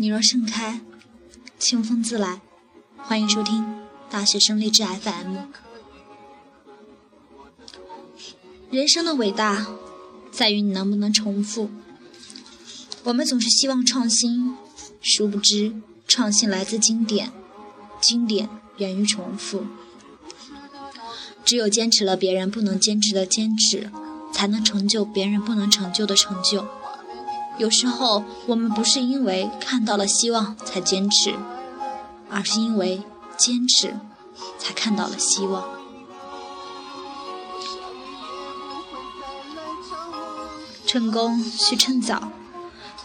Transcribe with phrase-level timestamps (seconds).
[0.00, 0.80] 你若盛开，
[1.58, 2.40] 清风自来。
[2.98, 5.36] 欢迎收听大学生励志 FM。
[8.70, 9.66] 人生的伟大
[10.30, 11.68] 在于你能不能重复。
[13.02, 14.56] 我们总是希望创新，
[15.00, 15.74] 殊不知
[16.06, 17.32] 创新来自经典，
[18.00, 19.66] 经典源于重复。
[21.44, 23.90] 只有坚持了别人不能坚持的坚持，
[24.32, 26.68] 才能成就别人不能成就的成就。
[27.58, 31.34] 有时候，我们不是因为看到了希望才坚持，
[32.30, 33.02] 而是因为
[33.36, 33.96] 坚持
[34.58, 35.64] 才看到了希望。
[40.86, 42.30] 成功需趁早。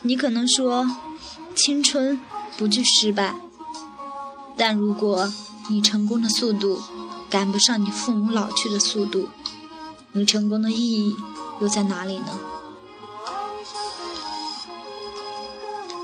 [0.03, 0.88] 你可能说，
[1.55, 2.20] 青春
[2.58, 3.35] 不惧失败，
[4.55, 5.33] 但如果
[5.70, 6.81] 你成功的速度
[7.30, 9.30] 赶不上你父母老去的速度，
[10.11, 11.16] 你成功的意义
[11.59, 12.39] 又在哪里呢？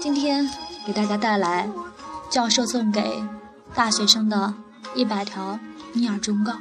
[0.01, 0.49] 今天
[0.87, 1.69] 给大家带来
[2.31, 3.21] 教授送给
[3.75, 4.53] 大学生的
[4.95, 5.59] 一百条
[5.91, 6.53] 逆耳忠告。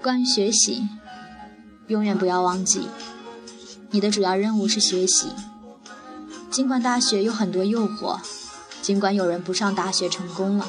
[0.00, 0.88] 关于学习，
[1.88, 2.86] 永远不要忘记，
[3.90, 5.32] 你的主要任务是学习。
[6.48, 8.20] 尽管大学有很多诱惑，
[8.80, 10.66] 尽管有人不上大学成功了，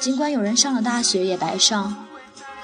[0.00, 2.06] 尽管有人上了大学也白上，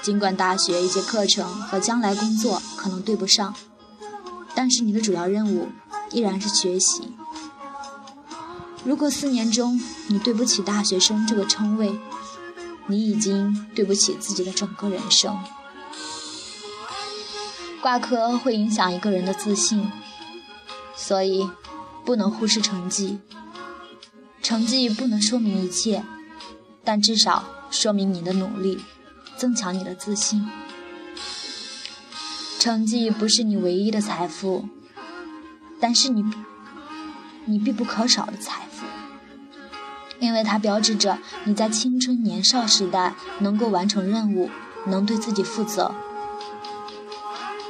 [0.01, 3.53] 尽管大学一些课程和将来工作可能对不上。
[4.55, 5.69] 但是你的主要任务
[6.11, 7.13] 依然是学习。
[8.83, 11.99] 如果四年中你对不起大学生这个称谓，
[12.87, 15.37] 你已经对不起自己的整个人生。
[17.81, 19.91] 挂科会影响一个人的自信，
[20.95, 21.49] 所以
[22.05, 23.19] 不能忽视成绩。
[24.41, 26.03] 成绩不能说明一切，
[26.83, 28.79] 但至少说明你的努力，
[29.37, 30.49] 增强你的自信。
[32.63, 34.69] 成绩不是你唯一的财富，
[35.81, 36.23] 但是你，
[37.43, 38.85] 你必不可少的财富，
[40.21, 44.49] 因为它标志着你在青春年少时代能够完成任务，
[44.85, 45.93] 能对自己负责。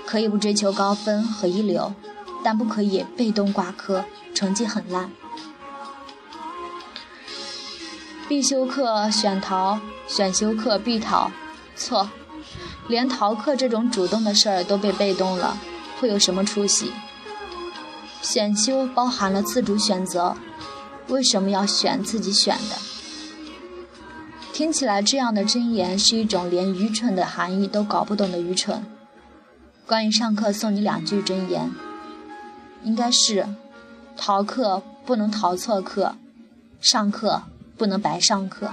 [0.05, 1.95] 可以不追求高分和一流，
[2.43, 4.05] 但不可以被动挂科，
[4.35, 5.09] 成绩很烂。
[8.29, 11.31] 必修课选逃，选修课必逃，
[11.75, 12.11] 错。
[12.87, 15.57] 连逃课这种主动的事儿都被被动了，
[15.99, 16.91] 会有什么出息？
[18.21, 20.35] 选修包含了自主选择，
[21.07, 22.75] 为什么要选自己选的？
[24.51, 28.85] 听起来这样的箴言是一种连愚蠢的含义都搞不懂的愚蠢。
[29.87, 31.71] 关于上课送你两句箴言，
[32.83, 33.47] 应该是：
[34.15, 36.15] 逃课不能逃错课，
[36.79, 37.43] 上课
[37.77, 38.71] 不能白上课。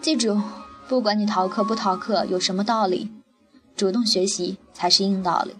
[0.00, 0.40] 记住。
[0.88, 3.10] 不管你逃课不逃课有什么道理，
[3.74, 5.56] 主动学习才是硬道理。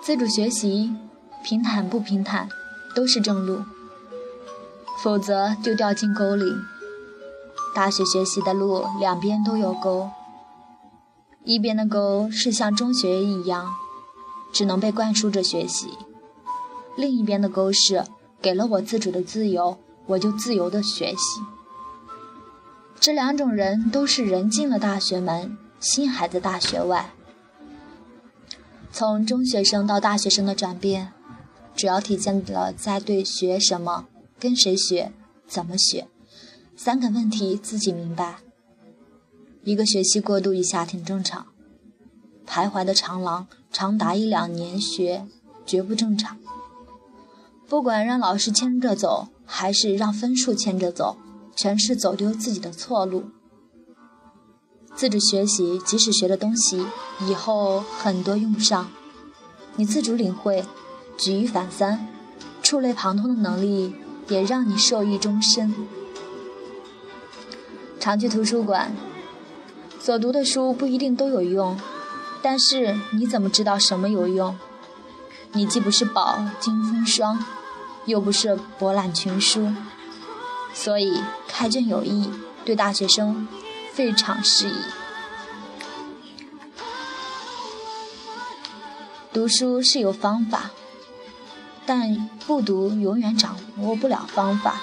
[0.00, 0.94] 自主学习，
[1.42, 2.48] 平坦不平坦，
[2.94, 3.62] 都是正路。
[5.02, 6.44] 否则就掉进沟里。
[7.74, 10.08] 大学学习的路两边都有沟，
[11.44, 13.74] 一边的沟是像中学一样，
[14.52, 15.88] 只能被灌输着学习；
[16.96, 18.04] 另一边的沟是
[18.40, 19.76] 给了我自主的自由，
[20.06, 21.42] 我就自由的学习。
[23.06, 27.12] 这两种人都是人进了大学门，心还在大学外。
[28.90, 31.12] 从中学生到大学生的转变，
[31.76, 34.08] 主要体现了在对学什么、
[34.40, 35.12] 跟谁学、
[35.46, 36.08] 怎么学
[36.76, 38.38] 三个问题自己明白。
[39.62, 41.46] 一个学期过渡一下挺正常，
[42.44, 45.24] 徘徊的长廊长达一两年学
[45.64, 46.36] 绝不正常。
[47.68, 51.16] 不管让老师牵着走，还是让分数牵着走。
[51.56, 53.30] 全是走丢自己的错路。
[54.94, 56.86] 自主学习，即使学的东西
[57.28, 58.90] 以后很多用不上，
[59.76, 60.64] 你自主领会，
[61.18, 62.08] 举一反三，
[62.62, 63.94] 触类旁通的能力
[64.28, 65.74] 也让你受益终身。
[67.98, 68.94] 常去图书馆，
[69.98, 71.78] 所读的书不一定都有用，
[72.40, 74.56] 但是你怎么知道什么有用？
[75.52, 77.44] 你既不是饱经风霜，
[78.04, 79.70] 又不是博览群书。
[80.76, 82.30] 所以开卷有益，
[82.64, 83.48] 对大学生
[83.94, 84.74] 非常适宜。
[89.32, 90.70] 读书是有方法，
[91.86, 94.80] 但不读永远掌握不了方法。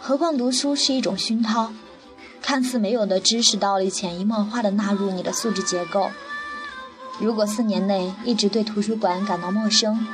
[0.00, 1.72] 何况读书是一种熏陶，
[2.40, 6.10] 看似没有的知识道理，潜移默化的纳入你的素质结构。
[7.20, 10.06] 如果四年内一直对图书馆感到陌生，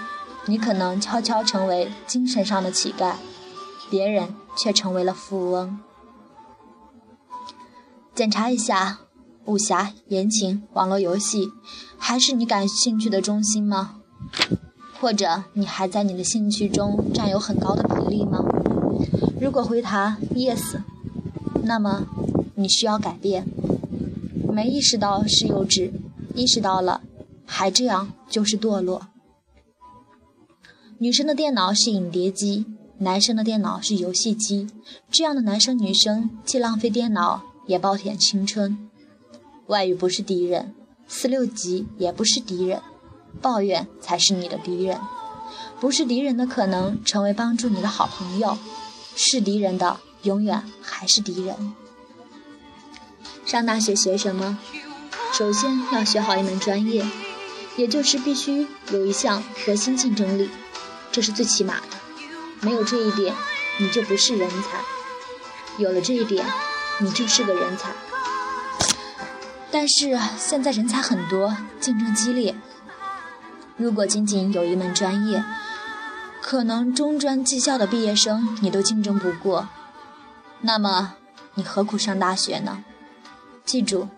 [0.47, 3.15] 你可能悄悄成为精神上的乞丐。
[3.91, 5.81] 别人却成为了富翁。
[8.15, 9.01] 检查一下，
[9.47, 11.51] 武侠、言情、网络游戏，
[11.99, 13.97] 还是你感兴趣的中心吗？
[15.01, 18.45] 或者你还在你的兴趣中占有很高的比例吗？
[19.41, 20.81] 如果回答 yes，
[21.63, 22.07] 那么
[22.55, 23.47] 你需要改变。
[24.53, 25.93] 没意识到是幼稚，
[26.35, 27.01] 意识到了
[27.47, 29.09] 还这样就是堕落。
[30.99, 32.67] 女生的电脑是影碟机，
[33.03, 34.69] 男生的电脑是游戏机。
[35.11, 38.91] 这样的男生女生既浪费电脑，也暴殄青春。
[39.69, 40.75] 外语不是敌人，
[41.09, 42.83] 四六级也不是敌人。
[43.41, 45.01] 抱怨才是你的敌人，
[45.81, 48.59] 不是敌人的可能成为帮助你的好朋友，
[49.17, 51.75] 是敌人的永远还是敌人。
[53.47, 54.59] 上大学学什么？
[55.33, 57.07] 首先要学好一门专业，
[57.79, 60.51] 也就是必须有一项核心竞争力，
[61.11, 62.00] 这是最起码的。
[62.61, 63.35] 没有这一点，
[63.79, 64.79] 你就不是人才；
[65.79, 66.47] 有了这一点，
[66.99, 67.93] 你就是个人才。
[69.71, 72.55] 但是现在人才很多，竞争激烈。
[73.77, 75.43] 如果仅仅有一门专业，
[76.43, 79.69] 可能中专技校的毕业生你都竞争不过，
[80.61, 81.15] 那么
[81.55, 82.85] 你何苦上大学呢？
[83.65, 84.09] 记住，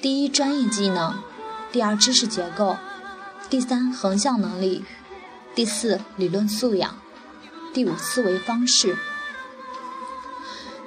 [0.00, 1.18] 第一专业技能，
[1.72, 2.76] 第二知识结构，
[3.50, 4.84] 第三横向能力，
[5.54, 6.96] 第四理论素养，
[7.74, 8.96] 第五思维方式。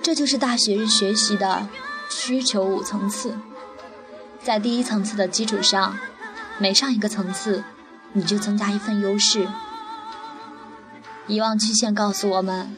[0.02, 1.68] 这就是大学学习的
[2.10, 3.38] 需求五层次，
[4.42, 5.96] 在第一层次的基础上，
[6.58, 7.64] 每上一个层次。
[8.14, 9.48] 你就增加一份优势。
[11.28, 12.76] 遗忘曲线告诉我们，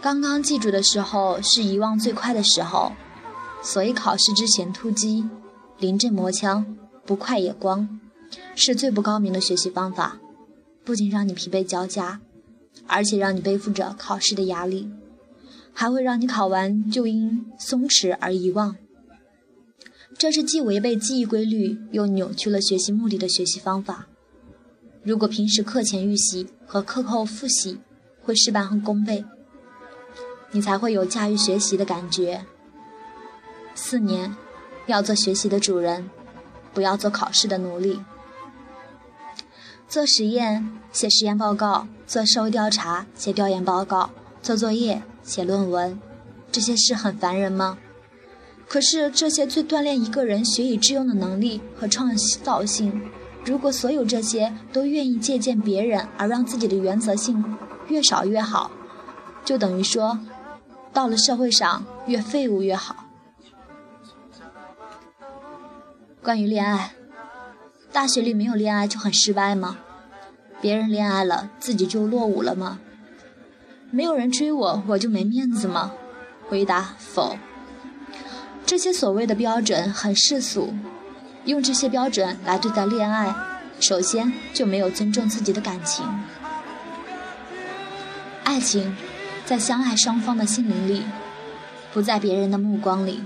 [0.00, 2.92] 刚刚记住的时候是遗忘最快的时候，
[3.62, 5.28] 所以考试之前突击、
[5.78, 6.74] 临阵磨枪、
[7.04, 8.00] 不快也光，
[8.56, 10.16] 是最不高明的学习方法，
[10.84, 12.20] 不仅让你疲惫交加，
[12.86, 14.90] 而且让你背负着考试的压力，
[15.72, 18.76] 还会让你考完就因松弛而遗忘。
[20.18, 24.06] 这是既违背记忆规律，又扭曲了学习目的的学习方法。
[25.02, 27.80] 如果平时课前预习和课后复习
[28.20, 29.24] 会事半功倍，
[30.50, 32.44] 你才会有驾驭学习的感觉。
[33.74, 34.36] 四年
[34.86, 36.10] 要做学习的主人，
[36.74, 38.00] 不要做考试的奴隶。
[39.92, 44.08] 做实验写实验报告，做社会调查写调研报告，
[44.40, 46.00] 做作业写论文，
[46.50, 47.76] 这些事很烦人吗？
[48.66, 53.02] 可是这些最锻炼一个人学以致用的能力和创造性。
[53.44, 57.44] 如果所有这些都愿意借鉴别人，而让自己的原则性
[57.88, 58.70] 越少越好，
[59.44, 60.18] 就等于说，
[60.94, 63.04] 到了社会上越废物越好。
[66.22, 66.94] 关于恋爱，
[67.92, 69.80] 大学里没有恋爱就很失败吗？
[70.62, 72.78] 别人恋爱了，自己就落伍了吗？
[73.90, 75.92] 没有人追我，我就没面子吗？
[76.48, 77.36] 回答否。
[78.64, 80.72] 这些所谓的标准很世俗。
[81.46, 83.34] 用这些标准来对待恋爱，
[83.80, 86.06] 首先就没有尊重自己的感情。
[88.44, 88.96] 爱情，
[89.44, 91.02] 在相爱双方的心灵里，
[91.92, 93.24] 不在别人的目光里。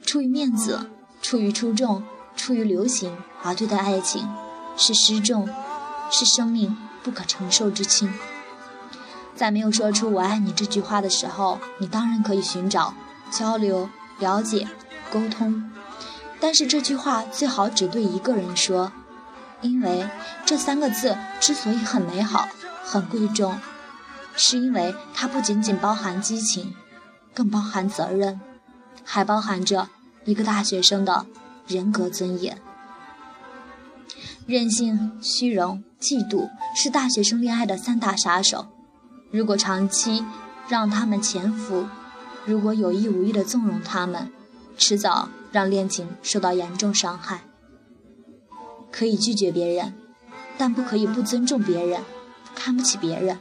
[0.00, 0.88] 出于面子，
[1.20, 2.02] 出于出众，
[2.34, 4.26] 出于流行而对待爱情，
[4.78, 5.46] 是失重，
[6.10, 8.12] 是生命不可承受之轻。
[9.34, 12.94] 在没有说出“我爱你”这句话的时候，你当然可以寻找、
[13.30, 13.88] 交流、
[14.18, 14.66] 了解、
[15.12, 15.70] 沟通。
[16.40, 18.92] 但是这句话最好只对一个人说，
[19.60, 20.08] 因为
[20.44, 22.48] 这三个字之所以很美好、
[22.82, 23.58] 很贵重，
[24.34, 26.74] 是因为它不仅仅包含激情，
[27.34, 28.40] 更包含责任，
[29.04, 29.88] 还包含着
[30.24, 31.26] 一个大学生的
[31.66, 32.58] 人格尊严。
[34.46, 38.66] 任性、虚荣、嫉妒是大学生恋爱的三大杀手。
[39.30, 40.24] 如果长期
[40.68, 41.86] 让他们潜伏，
[42.44, 44.30] 如果有意无意的纵容他们，
[44.76, 45.28] 迟早。
[45.52, 47.40] 让恋情受到严重伤害。
[48.92, 49.94] 可以拒绝别人，
[50.58, 52.02] 但不可以不尊重别人，
[52.54, 53.38] 看不起别人。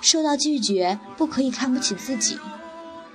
[0.00, 2.38] 受到拒绝，不可以看不起自己。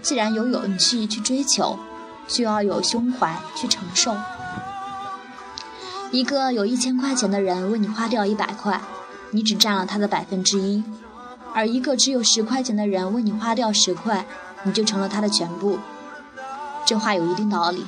[0.01, 1.79] 既然有勇气去追求，
[2.27, 4.13] 就要有胸怀去承受。
[6.11, 8.81] 一个有一千块钱的人为你花掉一百块，
[9.29, 10.83] 你只占了他的百分之一；
[11.53, 14.25] 而一个只有十块钱的人为你花掉十块，
[14.63, 15.77] 你就成了他的全部。
[16.83, 17.85] 这话有一定道理，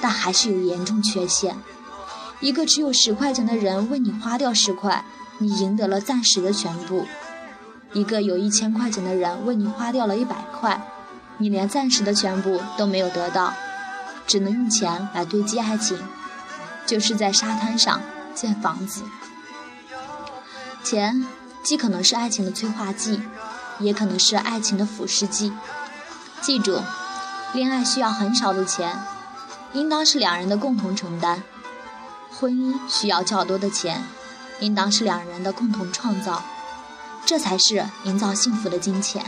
[0.00, 1.56] 但还是有严重缺陷。
[2.38, 5.04] 一个只有十块钱的人为你花掉十块，
[5.38, 7.04] 你赢得了暂时的全部；
[7.92, 10.80] 一个有一千块钱的人为你花掉了一百块，
[11.38, 13.52] 你连暂时的全部都没有得到，
[14.24, 15.98] 只能用钱来堆积爱情，
[16.86, 18.00] 就是在沙滩上
[18.34, 19.02] 建房子。
[20.82, 21.26] 钱
[21.62, 23.22] 既可能是爱情的催化剂，
[23.78, 25.52] 也可能是爱情的腐蚀剂。
[26.40, 26.80] 记住。
[27.52, 29.00] 恋爱需要很少的钱，
[29.74, 31.44] 应当是两人的共同承担。
[32.32, 34.02] 婚姻需要较多的钱，
[34.58, 36.42] 应当是两人的共同创造，
[37.24, 39.24] 这才是营造幸福的金钱。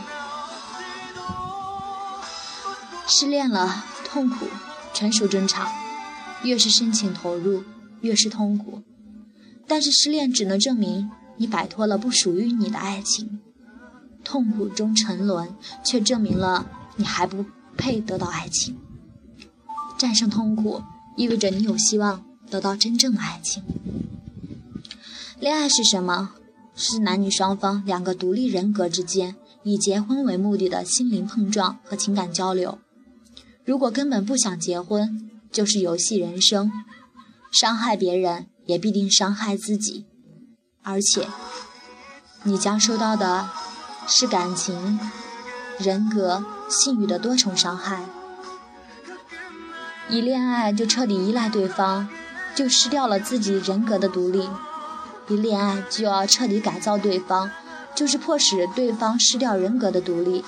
[3.06, 4.48] 失恋了，痛苦，
[4.92, 5.70] 纯属正常。
[6.42, 7.64] 越是深情投入，
[8.00, 8.82] 越是痛苦。
[9.66, 13.40] 但是失恋只能证明你摆脱了不属于你的爱情，
[14.22, 17.44] 痛苦中沉沦，却证明了你还不
[17.76, 18.76] 配得到爱情。
[19.98, 20.82] 战胜痛苦，
[21.16, 23.62] 意味着你有希望得到真正的爱情。
[25.40, 26.34] 恋爱是什么？
[26.78, 32.78] 是男女双方两个独立人格之间，以结婚为目的的心灵碰撞和情感交流。
[33.64, 36.70] 如果根本不想结婚，就是游戏人生，
[37.50, 38.46] 伤害别人。
[38.66, 40.06] 也必定伤害自己，
[40.82, 41.28] 而且
[42.42, 43.48] 你将受到的
[44.08, 44.98] 是感情、
[45.78, 48.04] 人格、信誉的多重伤害。
[50.08, 52.08] 一恋爱就彻底依赖对方，
[52.56, 54.48] 就失掉了自己人格的独立；
[55.28, 57.48] 一恋爱就要彻底改造对方，
[57.94, 60.44] 就是迫使对方失掉人格的独立。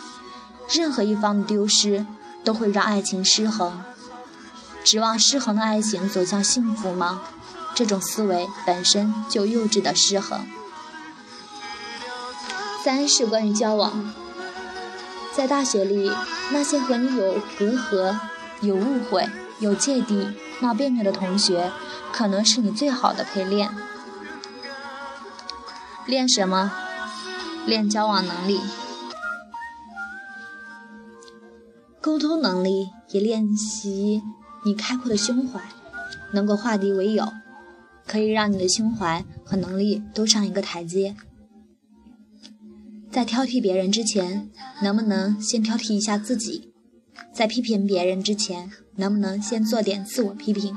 [0.74, 2.04] 任何一方的丢失，
[2.42, 3.80] 都会让爱情失衡。
[4.88, 7.20] 指望失衡的爱情走向幸福吗？
[7.74, 10.48] 这种思维本身就幼稚的失衡。
[12.82, 14.14] 三是关于交往，
[15.36, 16.10] 在大学里，
[16.52, 18.18] 那些和你有隔阂、
[18.62, 19.28] 有误会、
[19.58, 20.30] 有芥蒂、
[20.60, 21.70] 闹别扭的同学，
[22.10, 23.70] 可能是你最好的陪练。
[26.06, 26.72] 练什么？
[27.66, 28.58] 练交往能力，
[32.00, 34.22] 沟通能力，也练习
[34.64, 35.60] 你开阔的胸怀，
[36.32, 37.32] 能够化敌为友。
[38.06, 41.14] 可以让你的胸怀和能力都上一个台阶。
[43.10, 44.50] 在挑剔别人之前，
[44.80, 46.72] 能不能先挑剔一下自己？
[47.34, 50.74] 在批评别人之前，能不能先做点自我批评？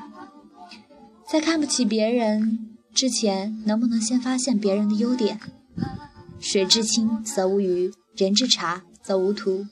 [1.25, 5.39] 在看不起别人之前，能不能先发现别人的优点？
[6.41, 9.65] 水至清则无鱼，人至察则无徒。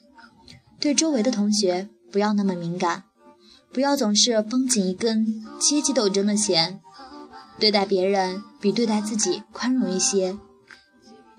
[0.78, 3.04] 对周围的同学不要那么敏感，
[3.72, 6.80] 不要总是绷紧一根阶级斗争的弦。
[7.58, 10.38] 对待别人比对待自己宽容一些，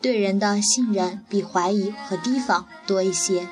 [0.01, 3.47] 对人的信任比怀疑和提防多一些。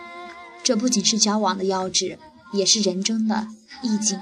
[0.63, 2.19] 这不仅是交往的要旨，
[2.53, 3.47] 也是人生的
[3.81, 4.19] 意境。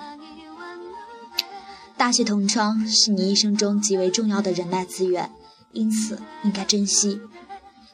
[1.98, 5.30] 大学同窗是你一生中极为重要的人脉资源，
[5.74, 7.20] 因此应该珍惜。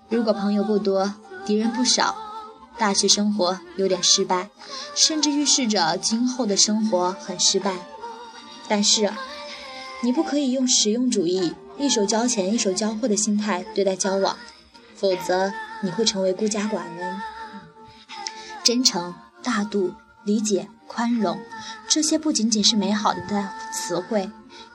[0.09, 1.15] 如果朋友不多，
[1.45, 2.15] 敌人不少，
[2.77, 4.49] 大学生活有点失败，
[4.95, 7.77] 甚至预示着今后的生活很失败。
[8.67, 9.11] 但是。
[10.05, 14.35] 你不可以用实用主义、一手交钱一手交货的心态对待交往，
[14.97, 17.21] 否则你会成为孤家寡人。
[18.65, 19.93] 真诚、大度、
[20.25, 21.39] 理解、宽容，
[21.87, 24.29] 这些不仅仅是美好的词汇，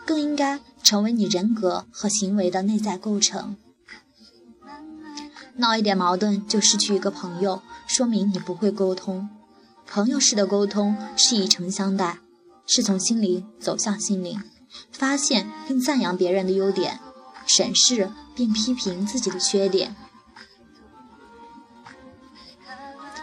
[0.06, 3.58] 更应该成为你人格和行为的内在构成。
[5.58, 9.28] 闹一点矛盾就失去一个朋友，说明你不会沟通。
[9.86, 12.18] 朋友式的沟通是以诚相待，
[12.64, 14.42] 是从心灵走向心灵。
[14.92, 17.00] 发现并赞扬别人的优点，
[17.46, 19.96] 审视并批评自己的缺点。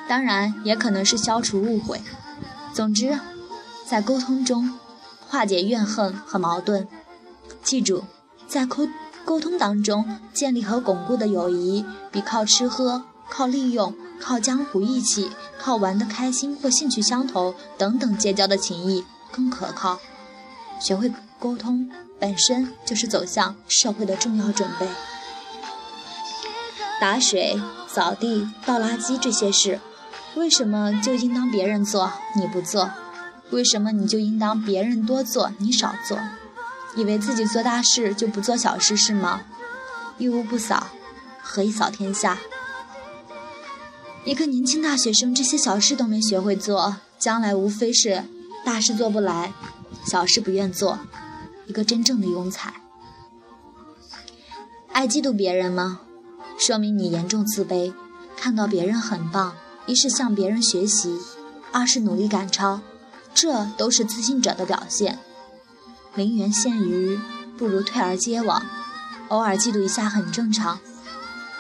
[0.10, 2.02] 当然，也可能是消除误会。
[2.74, 3.18] 总之，
[3.86, 4.78] 在沟通中
[5.28, 6.88] 化解怨恨和矛盾。
[7.64, 8.04] 记住，
[8.48, 8.88] 在沟
[9.26, 20.00] 沟通当中建立和巩固的友谊，比靠吃喝、靠利用、靠江湖义气、靠玩得开心或兴趣相投等等结交的情谊更可靠。
[20.80, 21.12] 学会。
[21.38, 24.88] 沟通本身就是走向社会的重要准备。
[27.00, 29.82] 打水、扫地、倒垃圾这些事，
[30.36, 32.90] 为什么就应当别人做你不做？
[33.52, 36.18] 为什么你就应当别人多做你少做？
[36.96, 39.42] 以为自己做大事就不做小事是吗？
[40.18, 40.88] 一屋不扫，
[41.42, 42.38] 何以扫天下？
[44.24, 48.24] 一个年轻大学生这些小事都没学会做，将来无非是
[48.64, 49.54] 大事做不来，
[50.08, 51.00] 小事不愿做。
[51.68, 52.74] 一个真正的庸才，
[54.92, 56.02] 爱嫉妒别人吗？
[56.58, 57.94] 说明你严重自卑。
[58.38, 61.18] 看到别人很棒，一是向别人学习，
[61.72, 62.82] 二是努力赶超，
[63.34, 65.20] 这都是自信者的表现。
[66.16, 67.20] 零元现鱼，
[67.58, 68.66] 不如退而结网。
[69.28, 70.80] 偶尔嫉妒一下很正常。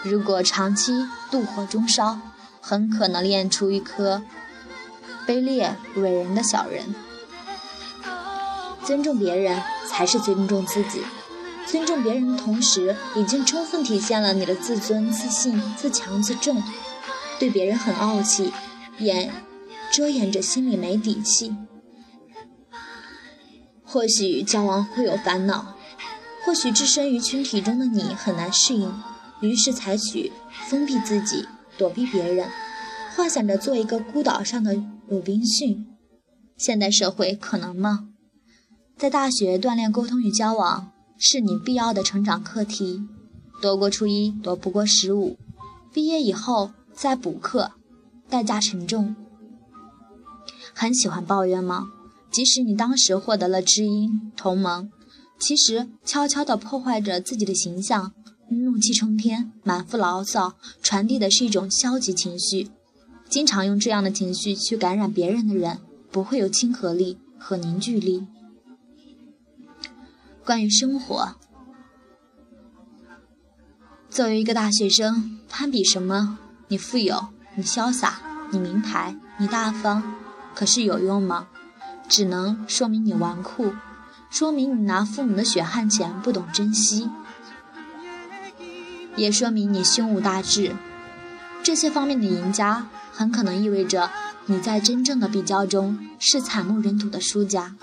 [0.04, 2.20] 如果长期妒火中烧，
[2.62, 4.22] 很可能练出一颗
[5.28, 6.96] 卑劣伟人的小人。
[8.84, 9.62] 尊重别人。
[9.88, 11.06] 才是尊重自己。
[11.66, 16.62] 尊重别人的同时，已经充分体现了你的自尊、自信、自强、自重。
[17.40, 18.52] 对别人很傲气，
[18.98, 19.32] 掩
[19.94, 21.56] 遮掩着心里没底气。
[23.96, 25.74] 或许交往会有烦恼，
[26.44, 28.94] 或许置身于群体中的你很难适应，
[29.40, 30.34] 于是采取
[30.68, 31.48] 封闭自己，
[31.78, 32.50] 躲避别人，
[33.16, 34.75] 幻想着做一个孤岛上的
[35.08, 35.88] 鲁滨逊。
[36.58, 38.10] 现代社会可能吗？
[38.98, 43.08] 在大学锻炼沟通与交往，是你必要的成长课题。
[43.62, 45.38] 躲过初一，躲不过十五，
[45.94, 47.72] 毕业以后再补课，
[48.28, 49.16] 代价沉重。
[50.74, 51.88] 很喜欢抱怨吗？
[52.36, 54.92] 即使你当时获得了知音同盟，
[55.39, 58.12] 其实悄悄地破坏着自己的形象，
[58.50, 62.70] 怒气冲天，满腹牢骚，传递的是一种消极情绪。
[63.30, 65.80] 经常用这样的情绪去感染别人的人，
[66.12, 68.27] 不会有亲和力和凝聚力。
[70.44, 71.38] 关于生活。
[74.10, 76.38] 作为一个大学生，攀比什么？
[76.68, 78.20] 你富有，你潇洒，
[78.51, 80.04] 你名牌，你大方，
[80.54, 81.48] 可是有用吗？
[82.08, 83.74] 只能说明你纨绔，
[84.30, 87.10] 说明你拿父母的血汗钱不懂珍惜，
[89.16, 90.76] 也说明你胸无大志。
[91.64, 94.12] 这些方面的赢家，很可能意味着
[94.46, 97.76] 你在真正的比较中是惨不忍睹的输家。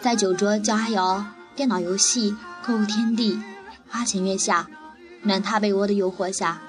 [0.00, 1.24] 在酒桌、佳肴、
[1.56, 2.36] 电脑游戏、
[2.66, 3.42] 购物天地。
[3.88, 4.66] 花前月下，
[5.22, 6.60] 暖榻被窝的诱惑下，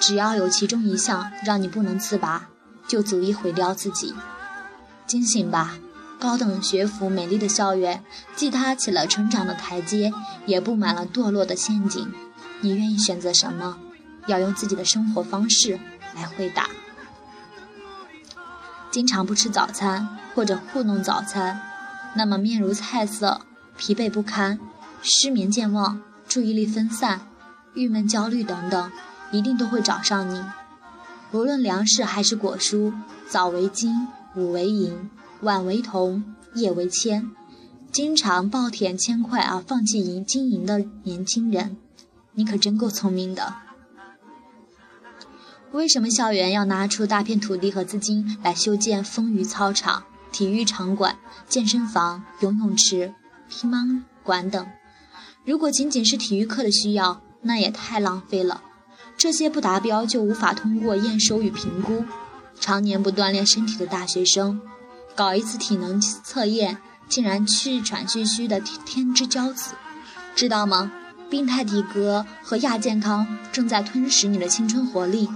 [0.00, 2.48] 只要有其中一项让你不能自拔，
[2.88, 4.14] 就足以毁掉自己。
[5.06, 5.78] 惊醒吧，
[6.18, 8.02] 高等学府美丽的校园，
[8.34, 10.12] 既搭起了成长的台阶，
[10.46, 12.12] 也布满了堕落的陷阱。
[12.60, 13.78] 你愿意选择什么？
[14.26, 15.78] 要用自己的生活方式
[16.14, 16.68] 来回答。
[18.90, 21.60] 经常不吃早餐或者糊弄早餐，
[22.14, 23.42] 那么面如菜色、
[23.76, 24.58] 疲惫不堪、
[25.02, 26.00] 失眠健忘。
[26.26, 27.20] 注意力分散、
[27.74, 28.90] 郁闷、焦虑等等，
[29.30, 30.42] 一定都会找上你。
[31.32, 32.92] 无论粮食还是果蔬，
[33.28, 35.10] 早为精，午为银，
[35.42, 37.30] 晚为铜，夜为铅。
[37.92, 41.76] 经常暴殄千块而放弃银经营的年轻人，
[42.32, 43.54] 你可真够聪明的。
[45.70, 51.16] 为什么校园要拿出大片土地和资金来修建风雨操场、体育场馆、
[51.48, 53.14] 健身房、游泳池、
[53.48, 54.66] 乒乓馆等？
[55.44, 58.62] 如果仅仅是体育课的需要，那也太浪费了。
[59.16, 62.02] 这些不达标就无法通过验收与评估。
[62.60, 64.60] 常年不锻炼身体的大学生，
[65.14, 69.72] 搞一次体能测验，竟然气喘吁吁的天之骄子，
[70.34, 70.90] 知道吗？
[71.30, 75.28] 病态体格和亚健康正在吞噬你的青春活力。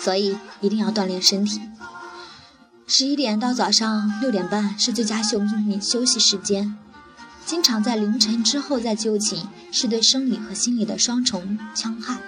[0.00, 1.60] 所以一定要锻炼身体。
[2.86, 6.76] 十一点到早上六点半是最佳休息休息时间。
[7.46, 12.18] 经常在凌晨之后再就寝，是对生理和心理的双重戕害。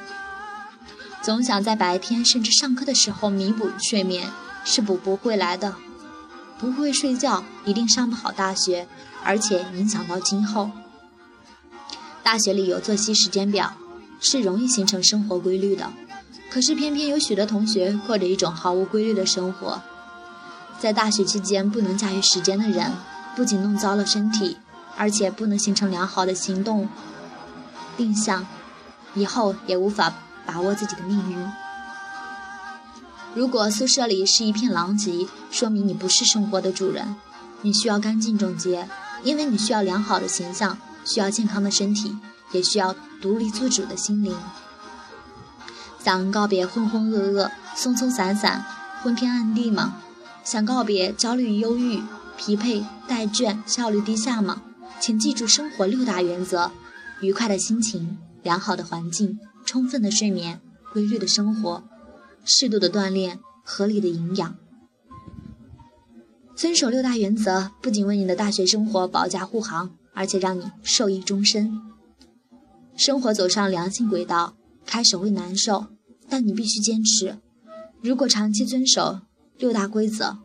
[1.27, 4.31] 总想在白天甚至上课的时候弥补睡眠，
[4.65, 5.75] 是补不回来的。
[6.57, 8.87] 不会睡觉，一定上不好大学，
[9.25, 10.71] 而且影响到今后。
[12.23, 13.73] 大学里有作息时间表，
[14.21, 15.91] 是容易形成生活规律的。
[16.49, 19.83] 可是偏偏有许多同学过着一种毫无规律的生活。
[20.79, 22.93] 在大学期间不能驾驭时间的人，
[23.35, 24.59] 不仅弄糟了身体。
[24.97, 26.89] 而且不能形成良好的行动
[27.97, 28.47] 定向，
[29.15, 30.15] 以后也无法
[30.47, 31.47] 把握自己的命运。
[33.35, 37.17] 如果宿舍里是一片狼藉，说明你不是生活的主人。
[37.63, 38.89] 你需要干净整洁，
[39.23, 42.17] 因为你需要良好的形象，需要健康的身体，
[42.53, 44.35] 也需要独立自主的心灵。
[46.03, 48.65] 想告别浑浑噩噩、松松散散、
[49.03, 49.97] 昏天暗地吗？
[50.45, 52.01] 想告别焦虑、忧郁、
[52.37, 54.63] 疲惫、怠倦、效率低下吗？
[55.01, 56.71] 请记住生活六大原则：
[57.21, 59.41] 愉快的心情、良好的环境、
[59.77, 61.85] 充分的睡眠、规律的生活、
[62.47, 64.57] 适度的锻炼、合理的营养。
[66.55, 71.79] 遵守六大原则，不仅为你的大学生活保驾护航，而且让你受益终身。
[72.97, 74.55] 生活走上良性轨道，
[74.87, 75.89] 开始会难受，
[76.27, 77.37] 但你必须坚持。
[78.01, 79.21] 如果长期遵守
[79.59, 80.39] 六大规则，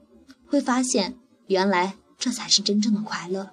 [0.46, 1.16] 会发现
[1.48, 3.52] 原来这才是真正的快乐。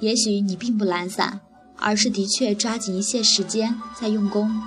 [0.00, 1.42] 也许你并不懒散，
[1.80, 4.62] 而是的确抓紧一些时间在用功，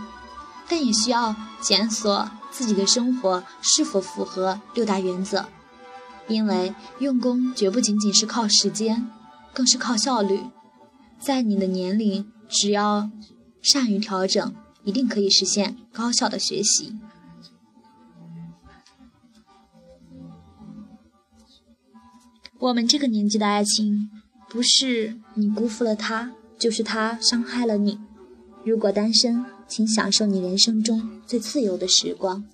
[0.67, 5.45] 但也需要检索自己的生活是否符合六大原则，
[6.27, 9.07] 因为用功绝不仅仅是靠时间，
[9.53, 10.41] 更是靠效率。
[11.19, 13.09] 在你的年龄，只要
[13.61, 16.95] 善于调整，一定可以实现高效的学习。
[22.59, 24.09] 我们这个年纪的爱情。
[24.49, 26.31] 不是你辜负了他，
[26.63, 27.99] 就是他伤害了你。
[28.63, 32.45] 如果单身，请享受你人生中最自由的时光。